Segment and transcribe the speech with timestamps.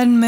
[0.00, 0.18] one